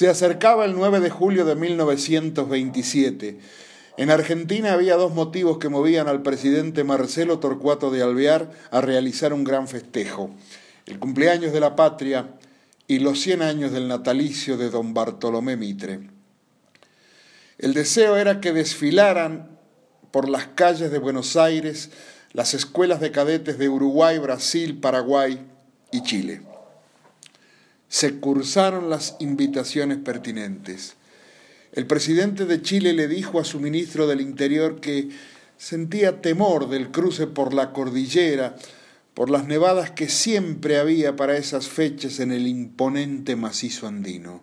[0.00, 3.38] Se acercaba el 9 de julio de 1927.
[3.98, 9.34] En Argentina había dos motivos que movían al presidente Marcelo Torcuato de Alvear a realizar
[9.34, 10.30] un gran festejo.
[10.86, 12.30] El cumpleaños de la patria
[12.88, 16.00] y los 100 años del natalicio de don Bartolomé Mitre.
[17.58, 19.50] El deseo era que desfilaran
[20.12, 21.90] por las calles de Buenos Aires
[22.32, 25.46] las escuelas de cadetes de Uruguay, Brasil, Paraguay
[25.92, 26.40] y Chile.
[27.90, 30.94] Se cursaron las invitaciones pertinentes.
[31.72, 35.10] El presidente de Chile le dijo a su ministro del Interior que
[35.58, 38.56] sentía temor del cruce por la cordillera,
[39.12, 44.42] por las nevadas que siempre había para esas fechas en el imponente macizo andino.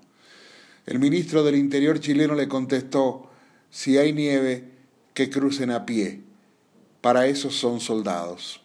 [0.86, 3.32] El ministro del Interior chileno le contestó,
[3.72, 4.66] si hay nieve,
[5.16, 6.28] que crucen a pie
[7.08, 8.60] para eso son soldados.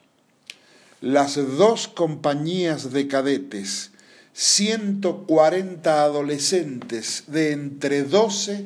[1.01, 3.93] Las dos compañías de cadetes,
[4.35, 8.65] 140 adolescentes de entre 12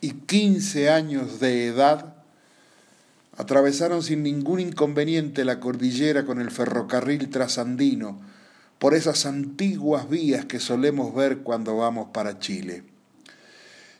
[0.00, 2.16] y 15 años de edad,
[3.36, 8.20] atravesaron sin ningún inconveniente la cordillera con el ferrocarril trasandino
[8.78, 12.84] por esas antiguas vías que solemos ver cuando vamos para Chile.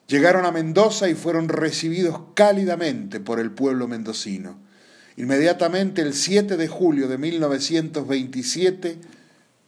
[0.07, 4.59] Llegaron a Mendoza y fueron recibidos cálidamente por el pueblo mendocino.
[5.17, 8.99] Inmediatamente el 7 de julio de 1927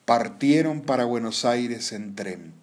[0.09, 2.55] partieron para Buenos Aires en tren.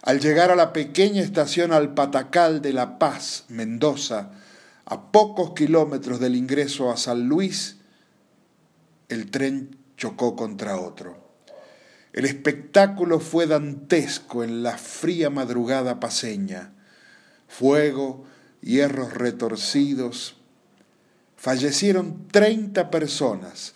[0.00, 4.30] Al llegar a la pequeña estación Alpatacal de La Paz, Mendoza,
[4.86, 7.76] a pocos kilómetros del ingreso a San Luis,
[9.10, 11.22] el tren chocó contra otro.
[12.14, 16.72] El espectáculo fue dantesco en la fría madrugada paseña.
[17.48, 18.24] Fuego,
[18.62, 20.36] hierros retorcidos,
[21.36, 23.74] fallecieron 30 personas,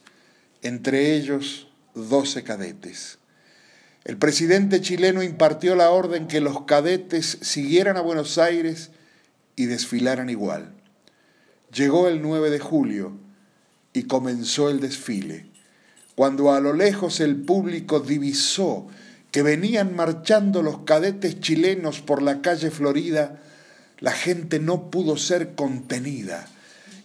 [0.63, 3.19] entre ellos 12 cadetes.
[4.05, 8.91] El presidente chileno impartió la orden que los cadetes siguieran a Buenos Aires
[9.57, 10.75] y desfilaran igual.
[11.75, 13.13] Llegó el 9 de julio
[13.93, 15.47] y comenzó el desfile.
[16.15, 18.87] Cuando a lo lejos el público divisó
[19.33, 23.41] que venían marchando los cadetes chilenos por la calle Florida,
[23.99, 26.47] la gente no pudo ser contenida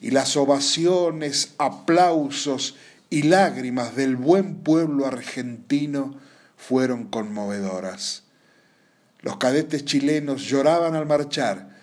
[0.01, 2.75] y las ovaciones, aplausos
[3.11, 6.17] y lágrimas del buen pueblo argentino
[6.57, 8.23] fueron conmovedoras.
[9.19, 11.77] Los cadetes chilenos lloraban al marchar,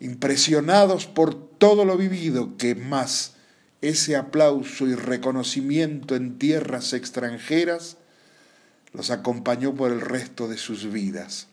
[0.00, 3.36] impresionados por todo lo vivido que más
[3.80, 7.96] ese aplauso y reconocimiento en tierras extranjeras
[8.92, 11.46] los acompañó por el resto de sus vidas.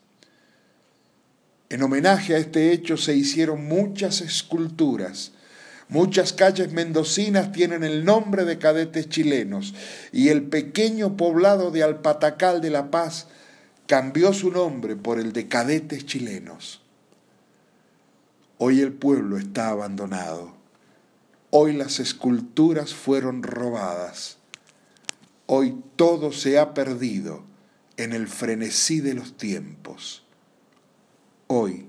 [1.70, 5.34] En homenaje a este hecho se hicieron muchas esculturas,
[5.90, 9.74] Muchas calles mendocinas tienen el nombre de cadetes chilenos
[10.12, 13.28] y el pequeño poblado de Alpatacal de La Paz
[13.88, 16.82] cambió su nombre por el de cadetes chilenos.
[18.60, 20.54] Hoy el pueblo está abandonado.
[21.50, 24.38] Hoy las esculturas fueron robadas.
[25.48, 27.44] Hoy todo se ha perdido
[27.98, 30.24] en el frenesí de los tiempos.
[31.48, 31.89] Hoy,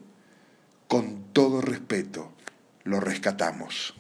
[2.91, 4.00] lo rescatamos.